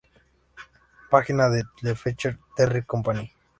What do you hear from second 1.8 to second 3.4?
"The Fletcher-TerryCompany"